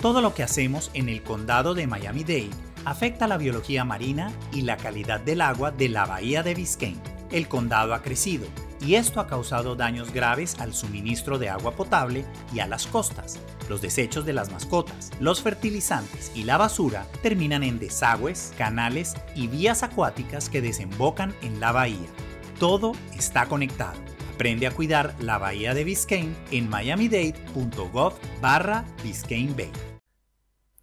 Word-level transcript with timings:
Todo 0.00 0.20
lo 0.20 0.32
que 0.32 0.44
hacemos 0.44 0.92
en 0.94 1.08
el 1.08 1.24
condado 1.24 1.74
de 1.74 1.88
Miami-Dade 1.88 2.50
afecta 2.84 3.26
la 3.26 3.36
biología 3.36 3.84
marina 3.84 4.30
y 4.52 4.62
la 4.62 4.76
calidad 4.76 5.18
del 5.18 5.40
agua 5.40 5.72
de 5.72 5.88
la 5.88 6.06
bahía 6.06 6.44
de 6.44 6.54
Biscayne. 6.54 7.00
El 7.32 7.48
condado 7.48 7.92
ha 7.94 8.00
crecido 8.00 8.46
y 8.80 8.94
esto 8.94 9.18
ha 9.18 9.26
causado 9.26 9.74
daños 9.74 10.12
graves 10.12 10.54
al 10.60 10.72
suministro 10.72 11.40
de 11.40 11.48
agua 11.48 11.72
potable 11.72 12.24
y 12.54 12.60
a 12.60 12.68
las 12.68 12.86
costas. 12.86 13.40
Los 13.68 13.82
desechos 13.82 14.24
de 14.24 14.34
las 14.34 14.52
mascotas, 14.52 15.10
los 15.18 15.42
fertilizantes 15.42 16.30
y 16.32 16.44
la 16.44 16.58
basura 16.58 17.04
terminan 17.20 17.64
en 17.64 17.80
desagües, 17.80 18.54
canales 18.56 19.16
y 19.34 19.48
vías 19.48 19.82
acuáticas 19.82 20.48
que 20.48 20.62
desembocan 20.62 21.34
en 21.42 21.58
la 21.58 21.72
bahía. 21.72 22.08
Todo 22.60 22.92
está 23.16 23.46
conectado. 23.46 23.98
Aprende 24.32 24.68
a 24.68 24.70
cuidar 24.70 25.16
la 25.18 25.38
bahía 25.38 25.74
de 25.74 25.82
Biscayne 25.82 26.36
en 26.52 26.70
miamidade.gov 26.70 28.12
barra 28.40 28.84
Biscayne 29.02 29.54
Bay. 29.54 29.87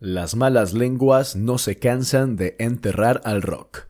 Las 0.05 0.35
malas 0.35 0.73
lenguas 0.73 1.35
no 1.35 1.57
se 1.57 1.79
cansan 1.79 2.35
de 2.35 2.55
enterrar 2.59 3.21
al 3.23 3.41
rock. 3.41 3.87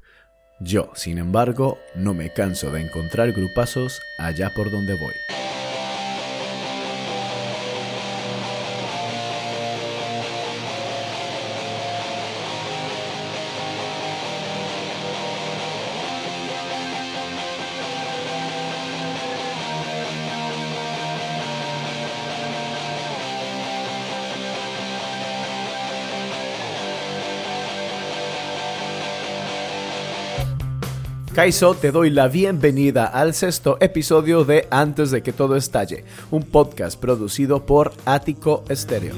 Yo, 0.62 0.90
sin 0.96 1.18
embargo, 1.18 1.78
no 1.94 2.14
me 2.14 2.32
canso 2.32 2.72
de 2.72 2.80
encontrar 2.80 3.34
grupazos 3.34 4.00
allá 4.18 4.54
por 4.56 4.72
donde 4.72 4.94
voy. 4.94 5.45
Kaiso, 31.36 31.76
te 31.76 31.92
doy 31.92 32.12
la 32.12 32.30
bienvenida 32.30 33.08
al 33.08 33.34
sexto 33.34 33.76
episodio 33.82 34.46
de 34.46 34.70
Antes 34.72 35.12
de 35.12 35.22
que 35.22 35.34
todo 35.34 35.58
estalle, 35.58 36.06
un 36.32 36.44
podcast 36.44 36.98
producido 36.98 37.66
por 37.66 37.92
Ático 38.06 38.64
Estéreo. 38.70 39.14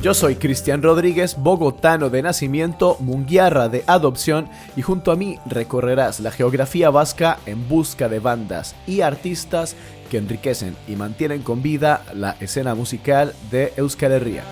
Yo 0.00 0.14
soy 0.14 0.36
Cristian 0.36 0.80
Rodríguez, 0.80 1.34
bogotano 1.36 2.08
de 2.08 2.22
nacimiento, 2.22 2.98
munguiarra 3.00 3.68
de 3.68 3.82
adopción 3.88 4.48
y 4.76 4.82
junto 4.82 5.10
a 5.10 5.16
mí 5.16 5.40
recorrerás 5.44 6.20
la 6.20 6.30
geografía 6.30 6.90
vasca 6.90 7.40
en 7.46 7.68
busca 7.68 8.08
de 8.08 8.20
bandas 8.20 8.76
y 8.86 9.00
artistas 9.00 9.74
que 10.08 10.18
enriquecen 10.18 10.76
y 10.86 10.94
mantienen 10.94 11.42
con 11.42 11.62
vida 11.62 12.04
la 12.14 12.36
escena 12.38 12.76
musical 12.76 13.34
de 13.50 13.72
Euskal 13.76 14.12
Herria. 14.12 14.44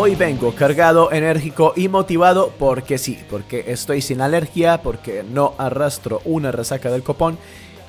Hoy 0.00 0.14
vengo 0.14 0.54
cargado, 0.54 1.10
enérgico 1.10 1.72
y 1.74 1.88
motivado 1.88 2.52
porque 2.56 2.98
sí, 2.98 3.18
porque 3.28 3.64
estoy 3.66 4.00
sin 4.00 4.20
alergia, 4.20 4.80
porque 4.80 5.24
no 5.24 5.54
arrastro 5.58 6.22
una 6.24 6.52
resaca 6.52 6.88
del 6.88 7.02
copón, 7.02 7.36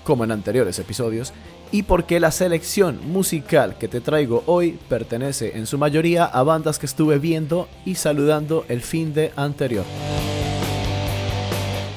como 0.03 0.23
en 0.23 0.31
anteriores 0.31 0.79
episodios, 0.79 1.33
y 1.71 1.83
porque 1.83 2.19
la 2.19 2.31
selección 2.31 2.99
musical 3.11 3.77
que 3.77 3.87
te 3.87 4.01
traigo 4.01 4.41
hoy 4.47 4.79
pertenece 4.89 5.55
en 5.55 5.67
su 5.67 5.77
mayoría 5.77 6.25
a 6.25 6.41
bandas 6.41 6.79
que 6.79 6.87
estuve 6.87 7.19
viendo 7.19 7.67
y 7.85 7.93
saludando 7.93 8.65
el 8.69 8.81
fin 8.81 9.13
de 9.13 9.31
anterior. 9.35 9.85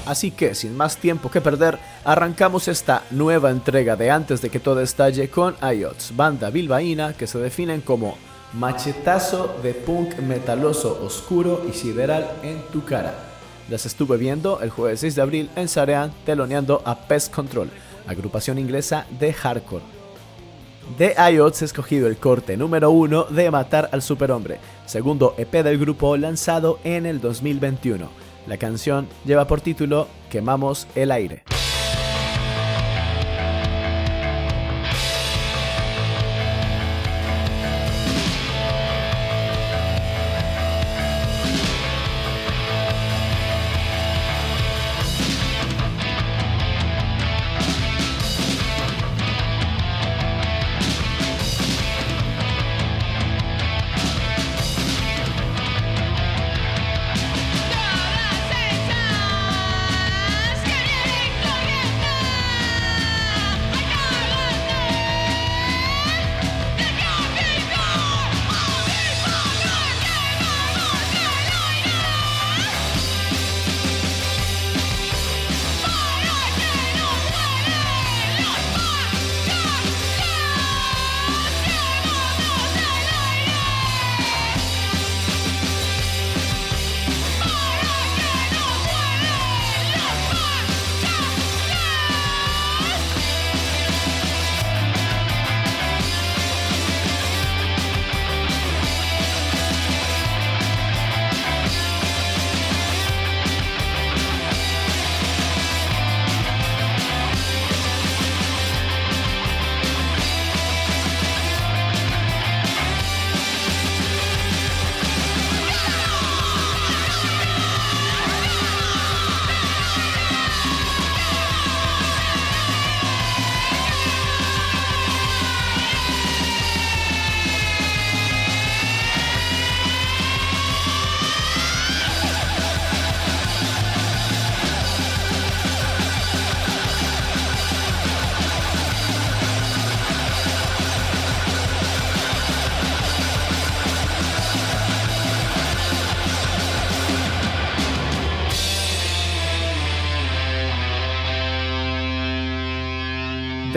Así 0.04 0.30
que, 0.30 0.54
sin 0.54 0.76
más 0.76 0.98
tiempo 0.98 1.30
que 1.30 1.40
perder, 1.40 1.78
arrancamos 2.04 2.68
esta 2.68 3.02
nueva 3.12 3.50
entrega 3.50 3.96
de 3.96 4.10
Antes 4.10 4.42
de 4.42 4.50
que 4.50 4.60
todo 4.60 4.82
estalle 4.82 5.30
con 5.30 5.56
IOTS, 5.62 6.14
banda 6.14 6.50
bilbaína 6.50 7.14
que 7.14 7.26
se 7.26 7.38
definen 7.38 7.80
como 7.80 8.18
Machetazo 8.54 9.56
de 9.62 9.72
punk 9.72 10.18
metaloso 10.18 11.00
oscuro 11.02 11.64
y 11.66 11.72
sideral 11.72 12.30
en 12.42 12.60
tu 12.70 12.84
cara. 12.84 13.14
Las 13.70 13.86
estuve 13.86 14.18
viendo 14.18 14.60
el 14.60 14.68
jueves 14.68 15.00
6 15.00 15.14
de 15.14 15.22
abril 15.22 15.50
en 15.56 15.68
Sarean 15.68 16.12
teloneando 16.26 16.82
a 16.84 17.08
Pest 17.08 17.32
Control, 17.32 17.70
agrupación 18.06 18.58
inglesa 18.58 19.06
de 19.18 19.32
hardcore. 19.32 19.84
De 20.98 21.14
IOTS 21.32 21.62
he 21.62 21.64
escogido 21.64 22.08
el 22.08 22.18
corte 22.18 22.58
número 22.58 22.90
1 22.90 23.24
de 23.30 23.50
Matar 23.50 23.88
al 23.90 24.02
Superhombre, 24.02 24.58
segundo 24.84 25.34
EP 25.38 25.50
del 25.62 25.78
grupo 25.78 26.14
lanzado 26.18 26.78
en 26.84 27.06
el 27.06 27.22
2021. 27.22 28.10
La 28.46 28.58
canción 28.58 29.08
lleva 29.24 29.46
por 29.46 29.62
título 29.62 30.08
Quemamos 30.28 30.86
el 30.94 31.10
aire. 31.10 31.44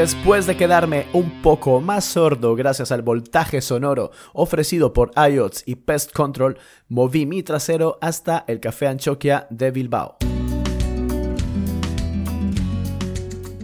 Después 0.05 0.45
de 0.45 0.55
quedarme 0.55 1.07
un 1.13 1.41
poco 1.41 1.81
más 1.81 2.05
sordo 2.05 2.53
gracias 2.53 2.91
al 2.91 3.01
voltaje 3.01 3.59
sonoro 3.59 4.11
ofrecido 4.33 4.93
por 4.93 5.11
IOTS 5.17 5.63
y 5.65 5.77
Pest 5.77 6.11
Control, 6.11 6.59
moví 6.89 7.25
mi 7.25 7.41
trasero 7.41 7.97
hasta 8.01 8.45
el 8.47 8.59
Café 8.59 8.85
Anchoquia 8.85 9.47
de 9.49 9.71
Bilbao. 9.71 10.15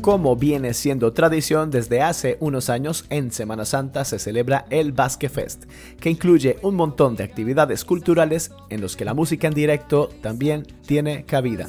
Como 0.01 0.35
viene 0.35 0.73
siendo 0.73 1.13
tradición, 1.13 1.69
desde 1.69 2.01
hace 2.01 2.37
unos 2.39 2.71
años 2.71 3.05
en 3.11 3.31
Semana 3.31 3.65
Santa 3.65 4.03
se 4.03 4.17
celebra 4.17 4.65
el 4.71 4.93
Basque 4.93 5.29
Fest, 5.29 5.65
que 5.99 6.09
incluye 6.09 6.57
un 6.63 6.75
montón 6.75 7.15
de 7.15 7.23
actividades 7.23 7.85
culturales 7.85 8.51
en 8.71 8.81
los 8.81 8.95
que 8.95 9.05
la 9.05 9.13
música 9.13 9.47
en 9.47 9.53
directo 9.53 10.09
también 10.21 10.65
tiene 10.87 11.23
cabida. 11.25 11.67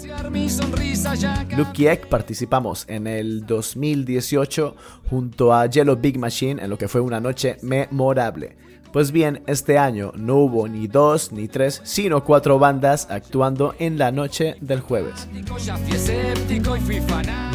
Luke 1.57 1.83
y 1.83 1.87
Ek 1.87 2.09
participamos 2.09 2.87
en 2.89 3.07
el 3.07 3.45
2018 3.45 4.77
junto 5.11 5.53
a 5.53 5.67
Yellow 5.67 5.97
Big 5.97 6.19
Machine 6.19 6.63
en 6.63 6.71
lo 6.71 6.79
que 6.79 6.89
fue 6.89 7.03
una 7.03 7.21
noche 7.21 7.59
memorable. 7.61 8.57
Pues 8.93 9.11
bien, 9.11 9.43
este 9.47 9.79
año 9.79 10.13
no 10.17 10.37
hubo 10.37 10.69
ni 10.69 10.87
dos 10.87 11.33
ni 11.33 11.49
tres, 11.49 11.81
sino 11.83 12.25
cuatro 12.25 12.59
bandas 12.59 13.09
actuando 13.11 13.75
en 13.79 13.97
la 13.97 14.13
noche 14.13 14.57
del 14.61 14.81
jueves. 14.81 15.27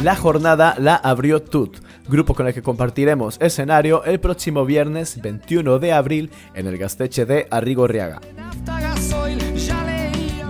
La 0.02 0.16
jornada 0.16 0.74
la 0.78 0.96
abrió 0.96 1.40
Tut, 1.40 1.78
grupo 2.08 2.34
con 2.34 2.48
el 2.48 2.54
que 2.54 2.62
compartiremos 2.62 3.38
escenario 3.40 4.02
el 4.02 4.18
próximo 4.18 4.64
viernes 4.64 5.22
21 5.22 5.78
de 5.78 5.92
abril 5.92 6.30
en 6.54 6.66
el 6.66 6.76
Gasteche 6.76 7.24
de 7.24 7.46
Arrigorriaga. 7.52 8.20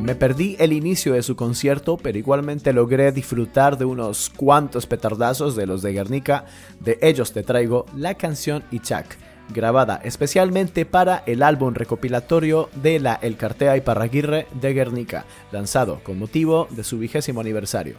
Me 0.02 0.14
perdí 0.14 0.56
el 0.58 0.72
inicio 0.72 1.12
de 1.12 1.22
su 1.22 1.36
concierto, 1.36 1.98
pero 1.98 2.16
igualmente 2.16 2.72
logré 2.72 3.12
disfrutar 3.12 3.76
de 3.76 3.84
unos 3.84 4.30
cuantos 4.34 4.86
petardazos 4.86 5.54
de 5.54 5.66
los 5.66 5.82
de 5.82 5.92
Guernica. 5.92 6.46
De 6.80 6.98
ellos 7.02 7.32
te 7.32 7.42
traigo 7.42 7.84
la 7.94 8.14
canción 8.14 8.62
Ichak 8.70 9.27
grabada 9.48 10.00
especialmente 10.04 10.84
para 10.84 11.22
el 11.26 11.42
álbum 11.42 11.74
recopilatorio 11.74 12.68
de 12.74 13.00
la 13.00 13.18
El 13.22 13.36
Cartea 13.36 13.76
y 13.76 13.80
Parraguirre 13.80 14.46
de 14.60 14.74
Guernica, 14.74 15.24
lanzado 15.52 16.00
con 16.02 16.18
motivo 16.18 16.68
de 16.70 16.84
su 16.84 16.98
vigésimo 16.98 17.40
aniversario. 17.40 17.96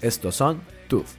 Estos 0.00 0.36
son 0.36 0.60
Tuf. 0.88 1.14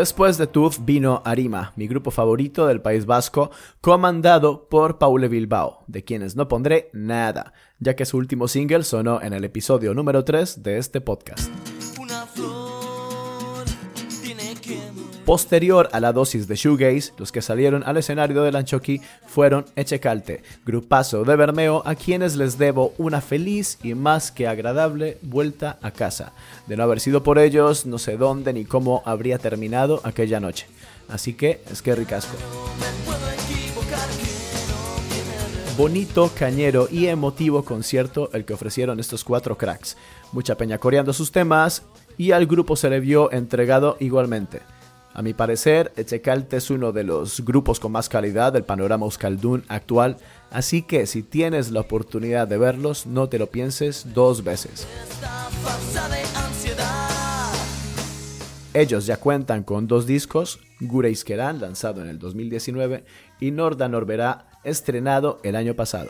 Después 0.00 0.38
de 0.38 0.46
Tuf 0.46 0.78
vino 0.80 1.20
Arima, 1.26 1.74
mi 1.76 1.86
grupo 1.86 2.10
favorito 2.10 2.66
del 2.66 2.80
País 2.80 3.04
Vasco, 3.04 3.50
comandado 3.82 4.66
por 4.70 4.96
Paule 4.96 5.28
Bilbao, 5.28 5.84
de 5.88 6.04
quienes 6.04 6.36
no 6.36 6.48
pondré 6.48 6.88
nada, 6.94 7.52
ya 7.80 7.94
que 7.94 8.06
su 8.06 8.16
último 8.16 8.48
single 8.48 8.84
sonó 8.84 9.20
en 9.20 9.34
el 9.34 9.44
episodio 9.44 9.92
número 9.92 10.24
3 10.24 10.62
de 10.62 10.78
este 10.78 11.02
podcast. 11.02 11.50
Posterior 15.30 15.88
a 15.92 16.00
la 16.00 16.12
dosis 16.12 16.48
de 16.48 16.56
shoegaze, 16.56 17.12
los 17.16 17.30
que 17.30 17.40
salieron 17.40 17.84
al 17.86 17.96
escenario 17.96 18.42
del 18.42 18.56
Anchoqui 18.56 19.00
fueron 19.28 19.64
Echecalte, 19.76 20.42
grupazo 20.66 21.22
de 21.22 21.36
Bermeo 21.36 21.84
a 21.86 21.94
quienes 21.94 22.34
les 22.34 22.58
debo 22.58 22.94
una 22.98 23.20
feliz 23.20 23.78
y 23.84 23.94
más 23.94 24.32
que 24.32 24.48
agradable 24.48 25.18
vuelta 25.22 25.78
a 25.82 25.92
casa. 25.92 26.32
De 26.66 26.76
no 26.76 26.82
haber 26.82 26.98
sido 26.98 27.22
por 27.22 27.38
ellos, 27.38 27.86
no 27.86 27.98
sé 27.98 28.16
dónde 28.16 28.52
ni 28.52 28.64
cómo 28.64 29.04
habría 29.06 29.38
terminado 29.38 30.00
aquella 30.02 30.40
noche. 30.40 30.66
Así 31.08 31.34
que 31.34 31.60
es 31.70 31.80
que 31.80 31.94
ricasco. 31.94 32.36
Bonito, 35.78 36.32
cañero 36.36 36.88
y 36.90 37.06
emotivo 37.06 37.64
concierto 37.64 38.30
el 38.32 38.44
que 38.44 38.54
ofrecieron 38.54 38.98
estos 38.98 39.22
cuatro 39.22 39.56
cracks. 39.56 39.96
Mucha 40.32 40.56
peña 40.56 40.78
coreando 40.78 41.12
sus 41.12 41.30
temas 41.30 41.84
y 42.18 42.32
al 42.32 42.46
grupo 42.46 42.74
se 42.74 42.90
le 42.90 42.98
vio 42.98 43.30
entregado 43.30 43.96
igualmente. 44.00 44.62
A 45.20 45.22
mi 45.22 45.34
parecer, 45.34 45.92
Echecalte 45.96 46.56
es 46.56 46.70
uno 46.70 46.92
de 46.92 47.04
los 47.04 47.44
grupos 47.44 47.78
con 47.78 47.92
más 47.92 48.08
calidad 48.08 48.54
del 48.54 48.64
panorama 48.64 49.04
euskaldun 49.04 49.64
actual, 49.68 50.16
así 50.50 50.80
que 50.80 51.04
si 51.04 51.22
tienes 51.22 51.70
la 51.70 51.80
oportunidad 51.80 52.48
de 52.48 52.56
verlos, 52.56 53.04
no 53.04 53.28
te 53.28 53.38
lo 53.38 53.48
pienses 53.48 54.14
dos 54.14 54.42
veces. 54.42 54.86
Ellos 58.72 59.04
ya 59.04 59.18
cuentan 59.18 59.62
con 59.62 59.86
dos 59.86 60.06
discos, 60.06 60.58
Gureiskeran, 60.80 61.60
lanzado 61.60 62.00
en 62.00 62.08
el 62.08 62.18
2019, 62.18 63.04
y 63.40 63.50
Norda 63.50 63.90
Norberá, 63.90 64.48
estrenado 64.64 65.38
el 65.42 65.54
año 65.54 65.74
pasado. 65.74 66.08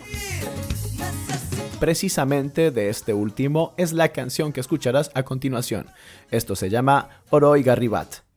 Precisamente 1.81 2.71
de 2.71 2.90
este 2.90 3.12
último 3.12 3.75
es 3.76 3.93
la 3.93 4.11
canción 4.11 4.52
que 4.52 4.61
escucharás 4.61 5.11
a 5.14 5.25
continuación. 5.25 5.87
Esto 6.31 6.55
se 6.55 6.71
llama 6.71 7.09
Oroi 7.31 7.64
Garribat. 7.64 8.30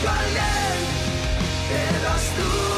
igual 0.00 0.36
él 0.36 0.80
eras 1.70 2.24
tú. 2.36 2.71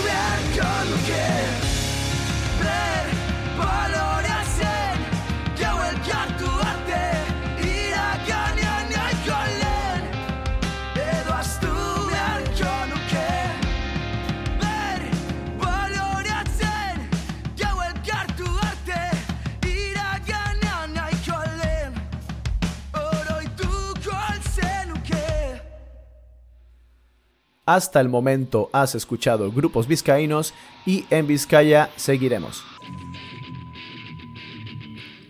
Hasta 27.66 28.00
el 28.00 28.10
momento 28.10 28.68
has 28.72 28.94
escuchado 28.94 29.50
grupos 29.50 29.86
vizcaínos 29.86 30.52
y 30.84 31.06
en 31.08 31.26
Vizcaya 31.26 31.88
seguiremos. 31.96 32.62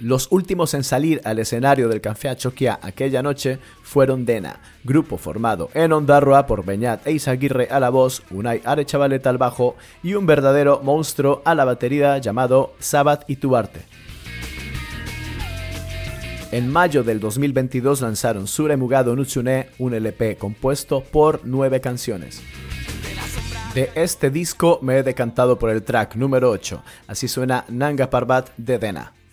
Los 0.00 0.26
últimos 0.33 0.75
en 0.75 0.83
salir 0.85 1.21
al 1.25 1.38
escenario 1.38 1.88
del 1.88 2.00
Café 2.00 2.29
Achoquia 2.29 2.79
aquella 2.83 3.23
noche 3.23 3.59
fueron 3.83 4.26
Dena, 4.26 4.61
grupo 4.83 5.17
formado 5.17 5.71
en 5.75 5.93
Ondarroa 5.93 6.47
por 6.47 6.64
Beñat 6.64 7.07
e 7.07 7.12
Isaguirre 7.12 7.69
a 7.71 7.79
la 7.81 7.88
voz, 7.88 8.23
Unai 8.31 8.61
Arechavaleta 8.64 9.31
al 9.31 9.38
bajo 9.38 9.76
y 10.03 10.14
un 10.14 10.26
verdadero 10.26 10.81
monstruo 10.83 11.41
a 11.45 11.55
la 11.55 11.64
batería 11.64 12.19
llamado 12.19 12.75
Sabat 12.81 13.31
Ituarte. 13.31 13.87
En 16.54 16.70
mayo 16.70 17.02
del 17.02 17.18
2022 17.18 18.00
lanzaron 18.00 18.46
Sure 18.46 18.76
Mugado 18.76 19.16
Nutsune, 19.16 19.70
un 19.80 19.92
LP 19.92 20.37
compuesto 20.37 21.02
por 21.02 21.40
nueve 21.42 21.80
canciones. 21.80 22.40
De 23.75 23.90
este 23.96 24.30
disco 24.30 24.78
me 24.80 24.99
he 24.99 25.02
decantado 25.02 25.58
por 25.58 25.70
el 25.70 25.82
track 25.82 26.14
número 26.14 26.52
8, 26.52 26.80
así 27.08 27.26
suena 27.26 27.64
Nanga 27.68 28.08
Parbat 28.08 28.50
de 28.56 28.78
Dena. 28.78 29.24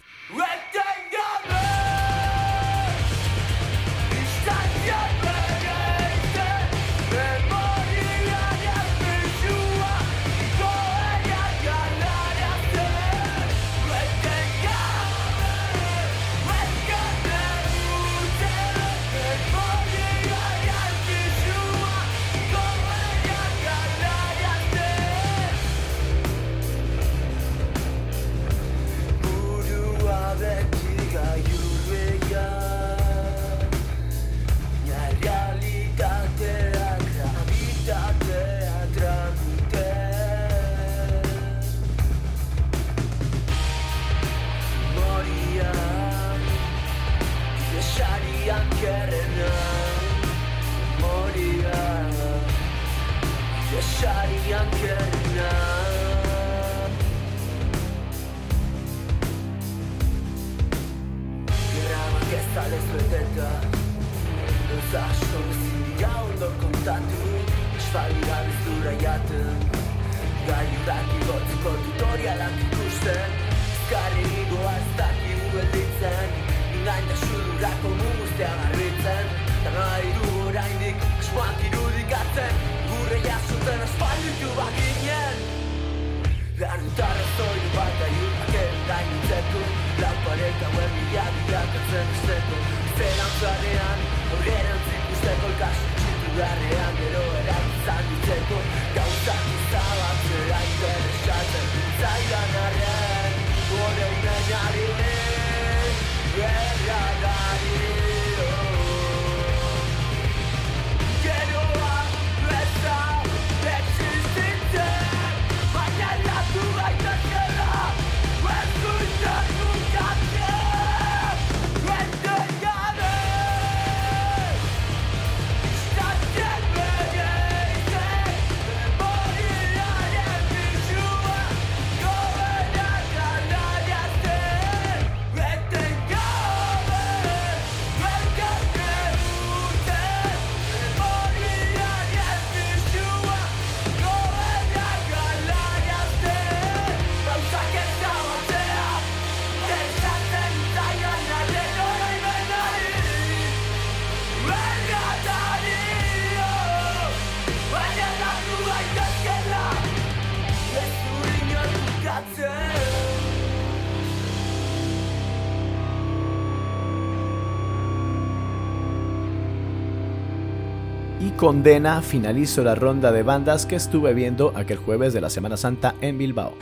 Condena 171.41 172.03
finalizó 172.03 172.63
la 172.63 172.75
ronda 172.75 173.11
de 173.11 173.23
bandas 173.23 173.65
que 173.65 173.75
estuve 173.75 174.13
viendo 174.13 174.53
aquel 174.55 174.77
jueves 174.77 175.11
de 175.11 175.21
la 175.21 175.31
Semana 175.31 175.57
Santa 175.57 175.95
en 175.99 176.19
Bilbao. 176.19 176.53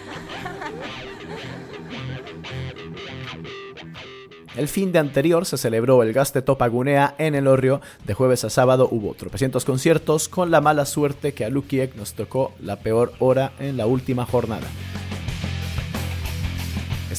El 4.55 4.69
fin 4.69 4.93
de 4.93 4.99
anterior 4.99 5.45
se 5.45 5.57
celebró 5.57 6.01
el 6.01 6.13
Gaste 6.13 6.41
Topagunea 6.41 7.13
en 7.17 7.35
el 7.35 7.47
Orrio. 7.47 7.81
De 8.05 8.13
jueves 8.13 8.45
a 8.45 8.49
sábado 8.49 8.87
hubo 8.89 9.15
tropecientos 9.15 9.65
conciertos 9.65 10.29
con 10.29 10.49
la 10.49 10.61
mala 10.61 10.85
suerte 10.85 11.33
que 11.33 11.43
a 11.43 11.49
Lukiek 11.49 11.95
nos 11.95 12.13
tocó 12.13 12.53
la 12.61 12.77
peor 12.77 13.11
hora 13.19 13.51
en 13.59 13.75
la 13.75 13.85
última 13.85 14.25
jornada. 14.25 14.67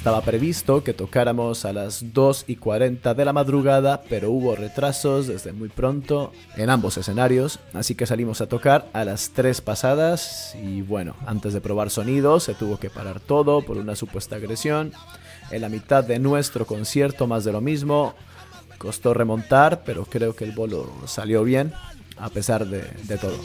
Estaba 0.00 0.22
previsto 0.22 0.82
que 0.82 0.94
tocáramos 0.94 1.66
a 1.66 1.74
las 1.74 2.14
2 2.14 2.44
y 2.46 2.56
40 2.56 3.12
de 3.12 3.22
la 3.26 3.34
madrugada, 3.34 4.00
pero 4.08 4.30
hubo 4.30 4.56
retrasos 4.56 5.26
desde 5.26 5.52
muy 5.52 5.68
pronto 5.68 6.32
en 6.56 6.70
ambos 6.70 6.96
escenarios, 6.96 7.58
así 7.74 7.94
que 7.94 8.06
salimos 8.06 8.40
a 8.40 8.46
tocar 8.46 8.88
a 8.94 9.04
las 9.04 9.32
3 9.34 9.60
pasadas 9.60 10.54
y 10.54 10.80
bueno, 10.80 11.16
antes 11.26 11.52
de 11.52 11.60
probar 11.60 11.90
sonidos 11.90 12.44
se 12.44 12.54
tuvo 12.54 12.78
que 12.78 12.88
parar 12.88 13.20
todo 13.20 13.60
por 13.60 13.76
una 13.76 13.94
supuesta 13.94 14.36
agresión. 14.36 14.94
En 15.50 15.60
la 15.60 15.68
mitad 15.68 16.02
de 16.02 16.18
nuestro 16.18 16.64
concierto 16.64 17.26
más 17.26 17.44
de 17.44 17.52
lo 17.52 17.60
mismo, 17.60 18.14
costó 18.78 19.12
remontar, 19.12 19.82
pero 19.84 20.06
creo 20.06 20.34
que 20.34 20.44
el 20.44 20.52
bolo 20.52 20.90
salió 21.04 21.44
bien 21.44 21.74
a 22.16 22.30
pesar 22.30 22.66
de, 22.66 22.90
de 23.02 23.18
todo. 23.18 23.38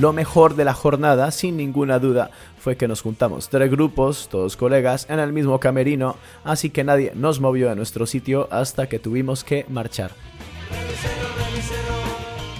Lo 0.00 0.12
mejor 0.12 0.56
de 0.56 0.66
la 0.66 0.74
jornada, 0.74 1.30
sin 1.30 1.56
ninguna 1.56 1.98
duda, 1.98 2.30
fue 2.58 2.76
que 2.76 2.86
nos 2.86 3.00
juntamos 3.00 3.48
tres 3.48 3.70
grupos, 3.70 4.28
todos 4.30 4.54
colegas, 4.54 5.06
en 5.08 5.20
el 5.20 5.32
mismo 5.32 5.58
camerino, 5.58 6.16
así 6.44 6.68
que 6.68 6.84
nadie 6.84 7.12
nos 7.14 7.40
movió 7.40 7.70
de 7.70 7.76
nuestro 7.76 8.04
sitio 8.04 8.46
hasta 8.50 8.88
que 8.88 8.98
tuvimos 8.98 9.42
que 9.42 9.64
marchar. 9.70 10.10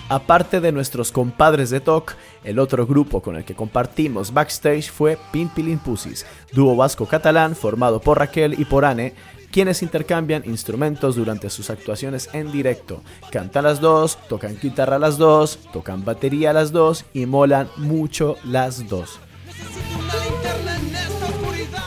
Aparte 0.09 0.61
de 0.61 0.73
nuestros 0.73 1.13
compadres 1.13 1.69
de 1.69 1.81
TOC, 1.81 2.15
el 2.45 2.59
otro 2.59 2.87
grupo 2.87 3.21
con 3.21 3.37
el 3.37 3.45
que 3.45 3.57
compartimos 3.57 4.33
backstage 4.33 4.91
fue 4.91 5.19
Pimpilin 5.33 5.79
Pussies, 5.79 6.25
dúo 6.53 6.75
vasco-catalán 6.77 7.57
formado 7.57 8.01
por 8.01 8.19
Raquel 8.19 8.59
y 8.59 8.65
por 8.65 8.85
Anne, 8.85 9.15
quienes 9.51 9.83
intercambian 9.83 10.43
instrumentos 10.45 11.17
durante 11.17 11.51
sus 11.51 11.71
actuaciones 11.71 12.29
en 12.33 12.53
directo. 12.53 13.03
Cantan 13.31 13.65
las 13.65 13.81
dos, 13.81 14.19
tocan 14.29 14.59
guitarra 14.61 14.99
las 14.99 15.19
dos, 15.19 15.59
tocan 15.73 16.05
batería 16.05 16.53
las 16.53 16.73
dos 16.73 17.05
y 17.13 17.27
molan 17.27 17.69
mucho 17.77 18.37
las 18.45 18.89
dos. 18.89 19.21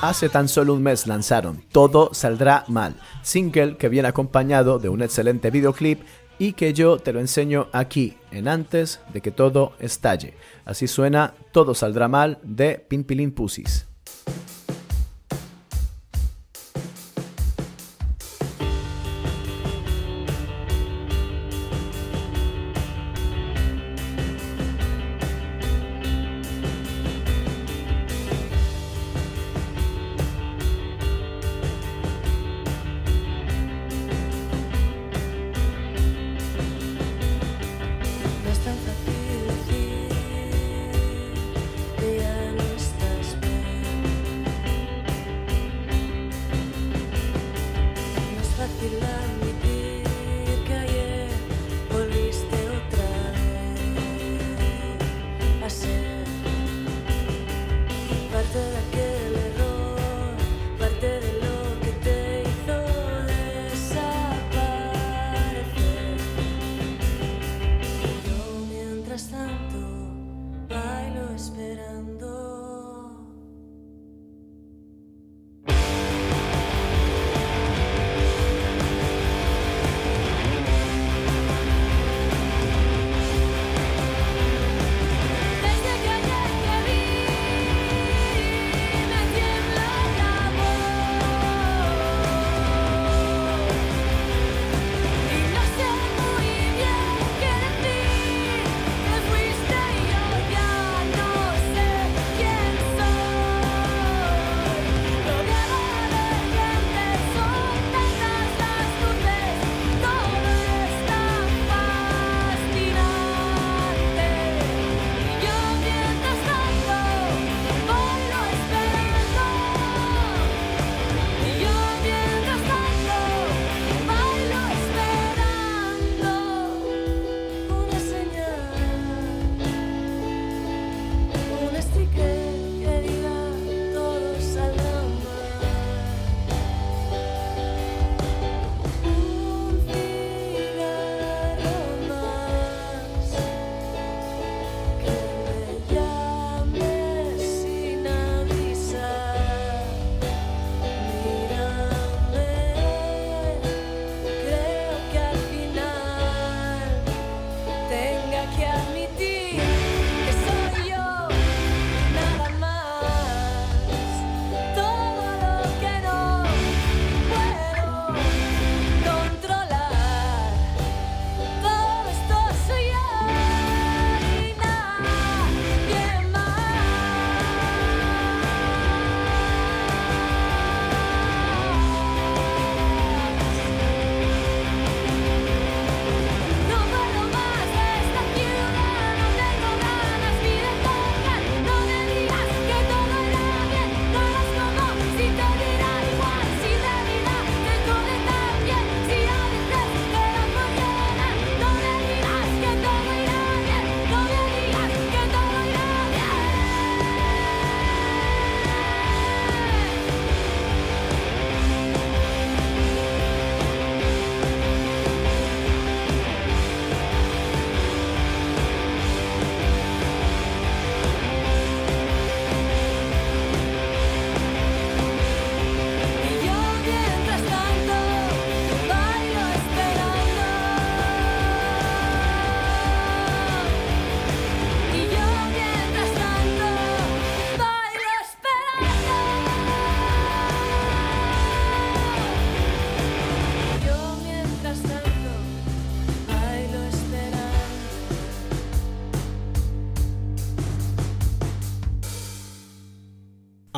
Hace 0.02 0.30
tan 0.30 0.48
solo 0.48 0.74
un 0.74 0.82
mes 0.82 1.08
lanzaron 1.08 1.62
Todo 1.74 2.14
Saldrá 2.14 2.64
Mal, 2.70 2.96
single 3.22 3.76
que 3.76 3.90
viene 3.90 4.08
acompañado 4.08 4.80
de 4.80 4.88
un 4.88 5.02
excelente 5.02 5.52
videoclip 5.52 6.02
y 6.38 6.54
que 6.54 6.74
yo 6.74 6.98
te 6.98 7.12
lo 7.12 7.20
enseño 7.20 7.68
aquí, 7.74 8.18
en 8.32 8.48
antes 8.48 9.02
de 9.14 9.20
que 9.20 9.32
todo 9.32 9.74
estalle. 9.80 10.36
Así 10.64 10.88
suena 10.88 11.34
Todo 11.52 11.76
Saldrá 11.76 12.08
Mal 12.08 12.40
de 12.44 12.84
Pimpilin 12.88 13.32
Pussies. 13.32 13.89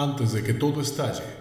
Antes 0.02 0.34
de 0.34 0.42
que 0.42 0.56
todo 0.56 0.82
estalle. 0.82 1.41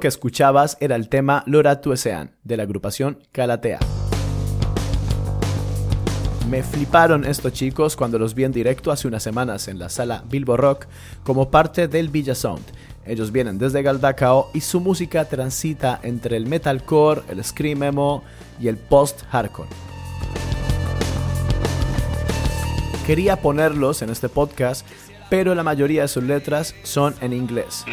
Que 0.00 0.08
escuchabas 0.08 0.76
era 0.80 0.94
el 0.94 1.08
tema 1.08 1.42
Lora 1.46 1.80
de 2.44 2.56
la 2.56 2.62
agrupación 2.64 3.18
Calatea. 3.32 3.78
Me 6.50 6.62
fliparon 6.62 7.24
estos 7.24 7.52
chicos 7.54 7.96
cuando 7.96 8.18
los 8.18 8.34
vi 8.34 8.44
en 8.44 8.52
directo 8.52 8.92
hace 8.92 9.08
unas 9.08 9.22
semanas 9.22 9.68
en 9.68 9.78
la 9.78 9.88
sala 9.88 10.22
Bilbo 10.28 10.56
Rock 10.58 10.86
como 11.24 11.50
parte 11.50 11.88
del 11.88 12.10
Villa 12.10 12.34
Sound. 12.34 12.64
Ellos 13.06 13.32
vienen 13.32 13.58
desde 13.58 13.82
Galdacao 13.82 14.50
y 14.52 14.60
su 14.60 14.80
música 14.80 15.24
transita 15.24 15.98
entre 16.02 16.36
el 16.36 16.46
metalcore, 16.46 17.22
el 17.30 17.42
scream 17.42 17.82
emo 17.82 18.22
y 18.60 18.68
el 18.68 18.76
post-hardcore. 18.76 19.70
Quería 23.06 23.36
ponerlos 23.36 24.02
en 24.02 24.10
este 24.10 24.28
podcast, 24.28 24.86
pero 25.30 25.54
la 25.54 25.62
mayoría 25.62 26.02
de 26.02 26.08
sus 26.08 26.24
letras 26.24 26.74
son 26.82 27.14
en 27.20 27.32
inglés. 27.32 27.84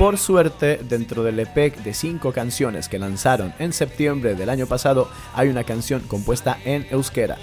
Por 0.00 0.16
suerte, 0.16 0.78
dentro 0.78 1.22
del 1.22 1.38
EP 1.40 1.76
de 1.76 1.92
5 1.92 2.32
canciones 2.32 2.88
que 2.88 2.98
lanzaron 2.98 3.52
en 3.58 3.74
septiembre 3.74 4.34
del 4.34 4.48
año 4.48 4.66
pasado, 4.66 5.10
hay 5.34 5.50
una 5.50 5.64
canción 5.64 6.00
compuesta 6.00 6.56
en 6.64 6.86
euskera. 6.90 7.36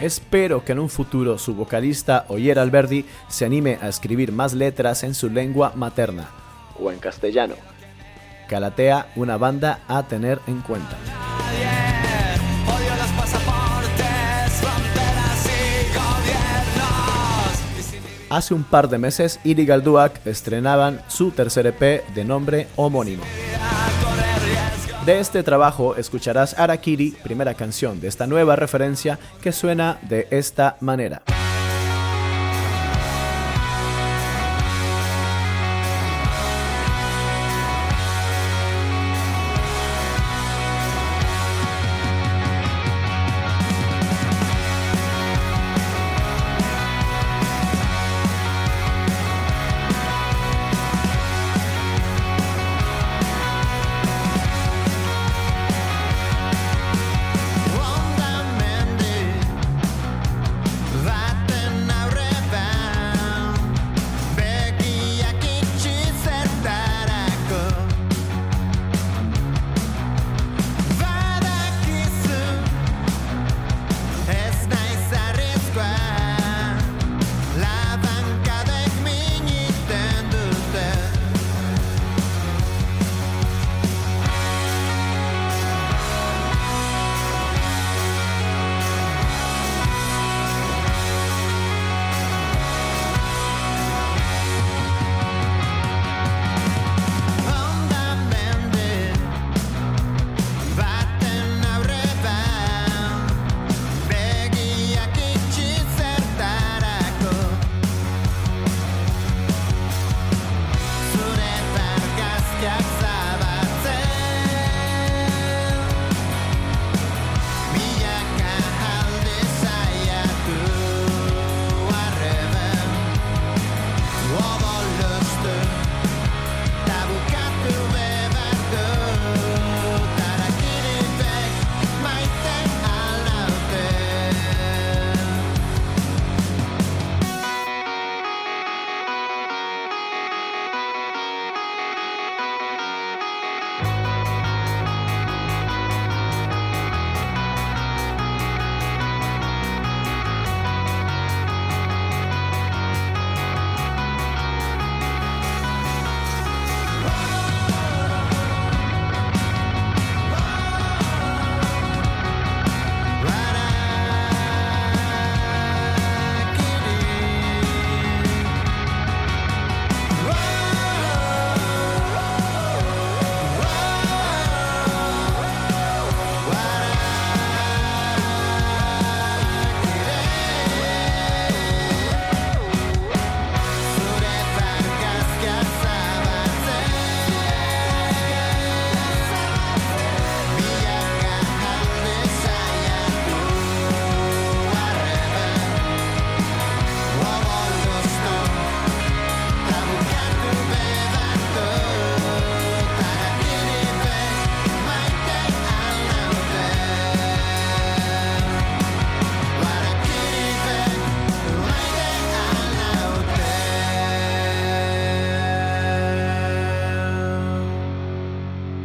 Espero 0.00 0.64
que 0.64 0.72
en 0.72 0.80
un 0.80 0.88
futuro 0.88 1.38
su 1.38 1.54
vocalista 1.54 2.24
Oyer 2.26 2.58
Alberdi 2.58 3.04
se 3.28 3.44
anime 3.44 3.78
a 3.80 3.86
escribir 3.86 4.32
más 4.32 4.54
letras 4.54 5.04
en 5.04 5.14
su 5.14 5.30
lengua 5.30 5.72
materna 5.76 6.30
o 6.76 6.90
en 6.90 6.98
castellano. 6.98 7.54
Calatea, 8.48 9.12
una 9.14 9.36
banda 9.36 9.82
a 9.86 10.02
tener 10.08 10.40
en 10.48 10.62
cuenta. 10.62 10.98
Hace 18.32 18.54
un 18.54 18.64
par 18.64 18.88
de 18.88 18.96
meses, 18.96 19.38
Illegal 19.44 19.82
Duak 19.82 20.26
estrenaban 20.26 21.02
su 21.06 21.32
tercer 21.32 21.66
EP 21.66 22.02
de 22.14 22.24
nombre 22.24 22.66
homónimo. 22.76 23.22
De 25.04 25.20
este 25.20 25.42
trabajo 25.42 25.96
escucharás 25.96 26.58
Arakiri, 26.58 27.10
primera 27.22 27.52
canción 27.52 28.00
de 28.00 28.08
esta 28.08 28.26
nueva 28.26 28.56
referencia 28.56 29.18
que 29.42 29.52
suena 29.52 29.98
de 30.08 30.28
esta 30.30 30.78
manera. 30.80 31.20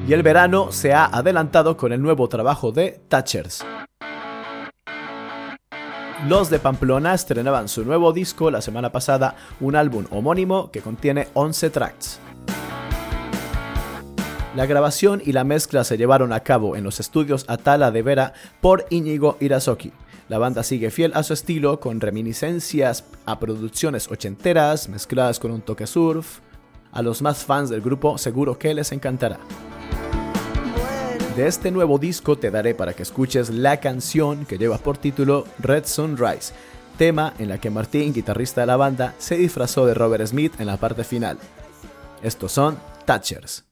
Y 0.08 0.14
el 0.14 0.24
verano 0.24 0.72
se 0.72 0.94
ha 0.94 1.04
adelantado 1.04 1.76
con 1.76 1.92
el 1.92 2.02
nuevo 2.02 2.30
trabajo 2.30 2.72
de 2.72 3.02
Thatchers. 3.10 3.66
Los 6.30 6.50
de 6.50 6.60
Pamplona 6.60 7.14
estrenaban 7.14 7.68
su 7.68 7.84
nuevo 7.84 8.14
disco 8.14 8.50
la 8.50 8.62
semana 8.62 8.90
pasada, 8.90 9.36
un 9.60 9.76
álbum 9.76 10.06
homónimo 10.10 10.72
que 10.72 10.80
contiene 10.80 11.28
11 11.34 11.70
tracks. 11.72 12.22
La 14.56 14.66
grabación 14.66 15.22
y 15.26 15.34
la 15.34 15.44
mezcla 15.44 15.84
se 15.84 15.98
llevaron 15.98 16.32
a 16.32 16.40
cabo 16.40 16.78
en 16.78 16.86
los 16.86 17.02
estudios 17.02 17.44
Atala 17.50 17.92
de 17.92 18.02
Vera 18.02 18.34
por 18.62 18.86
Íñigo 18.90 19.36
Irasoki. 19.42 19.92
La 20.30 20.38
banda 20.38 20.64
sigue 20.64 20.90
fiel 20.90 21.12
a 21.16 21.24
su 21.24 21.34
estilo 21.34 21.82
con 21.82 22.00
reminiscencias 22.00 23.04
a 23.26 23.40
producciones 23.40 24.10
ochenteras 24.10 24.88
mezcladas 24.88 25.38
con 25.38 25.52
un 25.52 25.62
toque 25.62 25.86
surf. 25.86 26.40
A 26.94 27.02
los 27.02 27.22
más 27.22 27.44
fans 27.44 27.70
del 27.70 27.82
grupo 27.82 28.18
seguro 28.18 28.58
que 28.58 28.74
les 28.74 28.94
encantará. 28.94 29.38
De 31.38 31.46
este 31.46 31.70
nuevo 31.70 32.00
disco 32.00 32.36
te 32.36 32.50
daré 32.50 32.74
para 32.74 32.94
que 32.94 33.04
escuches 33.04 33.52
la 33.52 33.80
canción 33.80 34.46
que 34.46 34.58
lleva 34.58 34.80
por 34.80 34.98
título 34.98 35.46
Red 35.60 35.86
Sunrise, 35.86 36.52
tema 36.98 37.36
en 37.38 37.50
la 37.50 37.60
que 37.60 37.70
Martín, 37.70 38.12
guitarrista 38.12 38.62
de 38.62 38.68
la 38.68 38.76
banda, 38.76 39.14
se 39.20 39.38
disfrazó 39.38 39.86
de 39.86 39.94
Robert 39.94 40.26
Smith 40.26 40.60
en 40.60 40.66
la 40.66 40.78
parte 40.78 41.04
final. 41.04 41.38
Estos 42.24 42.52
son 42.52 42.80
Thatchers. 43.06 43.67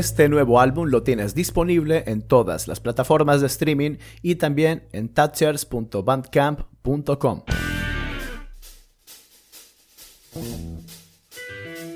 Este 0.00 0.28
nuevo 0.30 0.58
álbum 0.60 0.88
lo 0.88 1.02
tienes 1.02 1.34
disponible 1.34 2.04
en 2.06 2.22
todas 2.22 2.68
las 2.68 2.80
plataformas 2.80 3.42
de 3.42 3.48
streaming 3.48 3.98
y 4.22 4.36
también 4.36 4.84
en 4.92 5.10
touchers.bandcamp.com. 5.10 7.42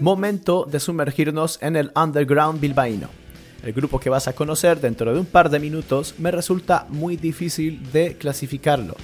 Momento 0.01 0.67
de 0.71 0.81
sumergirnos 0.81 1.59
en 1.63 1.77
el 1.77 1.93
underground 1.97 2.61
bilbaíno. 2.61 3.09
El 3.63 3.73
grupo 3.73 3.99
que 3.99 4.11
vas 4.11 4.29
a 4.29 4.35
conocer 4.35 4.83
dentro 4.83 5.15
de 5.15 5.21
un 5.21 5.25
par 5.25 5.49
de 5.49 5.59
minutos 5.59 6.17
me 6.19 6.31
resulta 6.31 6.85
muy 6.91 7.17
difícil 7.17 7.91
de 7.91 8.19
clasificarlo. 8.19 8.97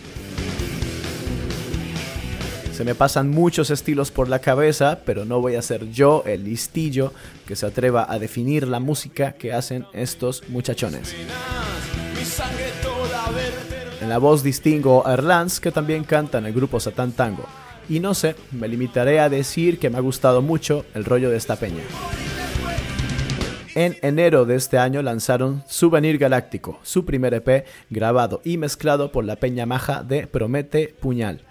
Se 2.80 2.84
me 2.86 2.94
pasan 2.94 3.28
muchos 3.28 3.68
estilos 3.68 4.10
por 4.10 4.30
la 4.30 4.38
cabeza, 4.38 5.00
pero 5.04 5.26
no 5.26 5.38
voy 5.38 5.54
a 5.54 5.60
ser 5.60 5.90
yo 5.90 6.22
el 6.24 6.44
listillo 6.44 7.12
que 7.46 7.54
se 7.54 7.66
atreva 7.66 8.10
a 8.10 8.18
definir 8.18 8.66
la 8.66 8.80
música 8.80 9.32
que 9.32 9.52
hacen 9.52 9.84
estos 9.92 10.48
muchachones. 10.48 11.14
En 14.00 14.08
la 14.08 14.16
voz 14.16 14.42
distingo 14.42 15.06
a 15.06 15.12
Erlans, 15.12 15.60
que 15.60 15.70
también 15.70 16.04
canta 16.04 16.38
en 16.38 16.46
el 16.46 16.54
grupo 16.54 16.80
Satan 16.80 17.12
Tango. 17.12 17.44
Y 17.86 18.00
no 18.00 18.14
sé, 18.14 18.34
me 18.50 18.66
limitaré 18.66 19.20
a 19.20 19.28
decir 19.28 19.78
que 19.78 19.90
me 19.90 19.98
ha 19.98 20.00
gustado 20.00 20.40
mucho 20.40 20.86
el 20.94 21.04
rollo 21.04 21.28
de 21.28 21.36
esta 21.36 21.56
peña. 21.56 21.82
En 23.74 23.98
enero 24.00 24.46
de 24.46 24.56
este 24.56 24.78
año 24.78 25.02
lanzaron 25.02 25.62
Souvenir 25.68 26.16
Galáctico, 26.16 26.80
su 26.82 27.04
primer 27.04 27.34
EP 27.34 27.66
grabado 27.90 28.40
y 28.42 28.56
mezclado 28.56 29.12
por 29.12 29.26
la 29.26 29.36
peña 29.36 29.66
maja 29.66 30.02
de 30.02 30.26
Promete 30.26 30.94
Puñal 30.98 31.42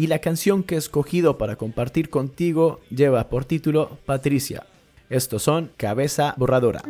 y 0.00 0.06
la 0.06 0.20
canción 0.20 0.62
que 0.62 0.76
he 0.76 0.78
escogido 0.78 1.36
para 1.36 1.56
compartir 1.56 2.08
contigo 2.08 2.80
lleva 2.88 3.28
por 3.28 3.44
título 3.44 3.98
Patricia. 4.06 4.64
Estos 5.10 5.42
son 5.42 5.72
Cabeza 5.76 6.32
Borradora. 6.38 6.80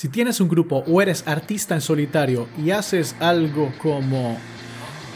Si 0.00 0.08
tienes 0.08 0.40
un 0.40 0.48
grupo 0.48 0.82
o 0.88 1.02
eres 1.02 1.24
artista 1.26 1.74
en 1.74 1.82
solitario 1.82 2.48
y 2.56 2.70
haces 2.70 3.14
algo 3.20 3.70
como 3.76 4.38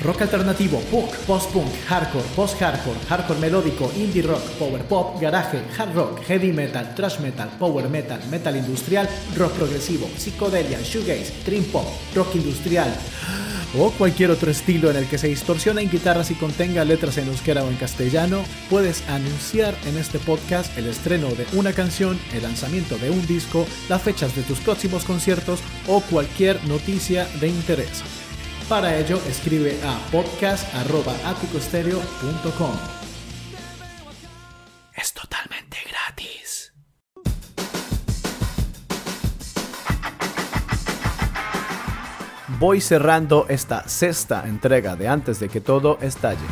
rock 0.02 0.20
alternativo, 0.20 0.78
punk, 0.90 1.10
post-punk, 1.26 1.70
hardcore, 1.88 2.26
post-hardcore, 2.36 2.98
hardcore 3.08 3.40
melódico, 3.40 3.90
indie 3.96 4.20
rock, 4.20 4.42
power 4.58 4.82
pop, 4.82 5.18
garage, 5.18 5.62
hard 5.78 5.94
rock, 5.94 6.20
heavy 6.28 6.52
metal, 6.52 6.94
thrash 6.94 7.18
metal, 7.20 7.48
power 7.58 7.88
metal, 7.88 8.20
metal 8.30 8.56
industrial, 8.56 9.08
rock 9.38 9.52
progresivo, 9.52 10.06
psicodelia, 10.18 10.78
shoegaze, 10.84 11.32
dream 11.46 11.64
pop, 11.72 11.86
rock 12.14 12.34
industrial 12.34 12.92
o 13.78 13.90
cualquier 13.92 14.30
otro 14.30 14.50
estilo 14.50 14.90
en 14.90 14.96
el 14.96 15.06
que 15.06 15.18
se 15.18 15.28
distorsiona 15.28 15.80
en 15.80 15.90
guitarras 15.90 16.30
y 16.30 16.34
contenga 16.34 16.84
letras 16.84 17.16
en 17.18 17.28
euskera 17.28 17.62
o 17.64 17.68
en 17.68 17.76
castellano, 17.76 18.44
puedes 18.70 19.06
anunciar 19.08 19.76
en 19.86 19.98
este 19.98 20.18
podcast 20.18 20.76
el 20.78 20.86
estreno 20.86 21.28
de 21.28 21.46
una 21.54 21.72
canción, 21.72 22.18
el 22.32 22.42
lanzamiento 22.42 22.98
de 22.98 23.10
un 23.10 23.24
disco, 23.26 23.66
las 23.88 24.02
fechas 24.02 24.36
de 24.36 24.42
tus 24.42 24.60
próximos 24.60 25.04
conciertos 25.04 25.60
o 25.88 26.00
cualquier 26.02 26.62
noticia 26.66 27.26
de 27.40 27.48
interés. 27.48 28.02
Para 28.68 28.98
ello, 28.98 29.18
escribe 29.28 29.78
a 29.84 29.98
podcast.aticostereo.com. 30.10 33.03
Voy 42.66 42.80
cerrando 42.80 43.44
esta 43.50 43.86
sexta 43.86 44.48
entrega 44.48 44.96
de 44.96 45.06
Antes 45.06 45.38
de 45.38 45.50
que 45.50 45.60
todo 45.60 45.98
estalle. 46.00 46.46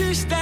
sister 0.00 0.39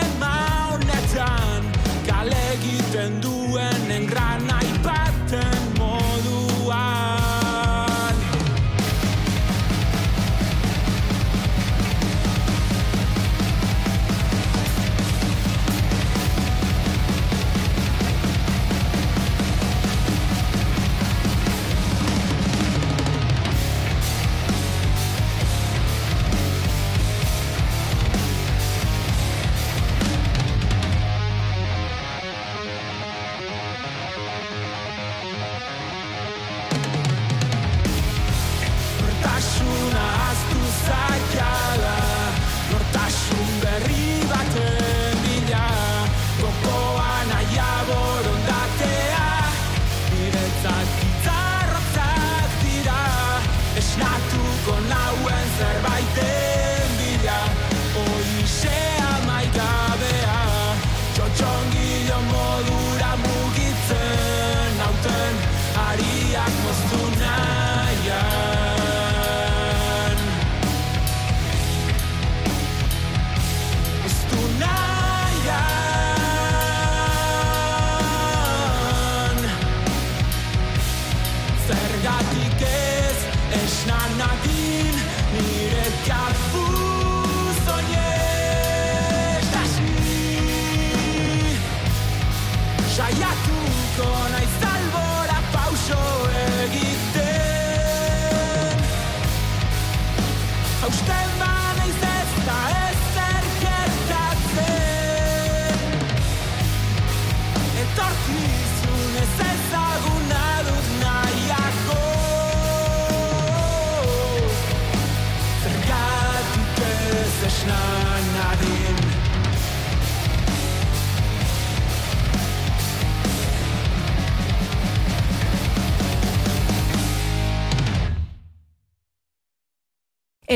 Zergatik 82.18 82.60
ez 82.62 83.18
esnan 83.62 84.10
nadin 84.18 84.96
Nire 85.32 85.86
kafu 86.06 86.87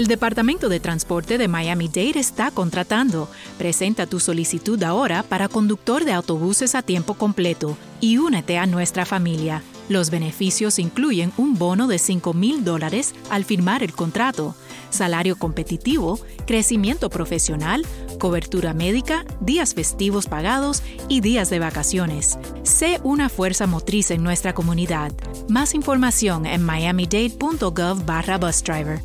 El 0.03 0.09
Departamento 0.09 0.69
de 0.69 0.81
Transporte 0.81 1.39
de 1.39 1.47
Miami-Dade 1.47 2.19
está 2.19 2.51
contratando. 2.51 3.29
Presenta 3.57 4.05
tu 4.05 4.19
solicitud 4.19 4.83
ahora 4.83 5.23
para 5.23 5.47
conductor 5.47 6.05
de 6.05 6.13
autobuses 6.13 6.75
a 6.75 6.83
tiempo 6.83 7.15
completo 7.15 7.77
y 8.01 8.19
únete 8.19 8.59
a 8.59 8.67
nuestra 8.67 9.07
familia. 9.07 9.63
Los 9.89 10.11
beneficios 10.11 10.81
incluyen 10.81 11.33
un 11.37 11.57
bono 11.57 11.87
de 11.87 12.01
5 12.01 12.35
mil 12.35 12.65
dólares 12.65 13.15
al 13.31 13.45
firmar 13.45 13.85
el 13.85 13.93
contrato, 13.93 14.57
salario 14.91 15.39
competitivo, 15.39 16.19
crecimiento 16.49 17.09
profesional, 17.09 17.87
cobertura 18.19 18.75
médica, 18.75 19.25
días 19.41 19.73
festivos 19.73 20.27
pagados 20.27 20.83
y 21.09 21.21
días 21.21 21.49
de 21.49 21.61
vacaciones. 21.61 22.41
Sé 22.65 22.99
una 23.05 23.29
fuerza 23.29 23.69
motriz 23.69 24.11
en 24.11 24.25
nuestra 24.25 24.53
comunidad. 24.53 25.13
Más 25.49 25.77
información 25.77 26.45
en 26.45 26.67
miamidade.gov 26.67 28.05
barra 28.05 28.39
busdriver. 28.39 29.01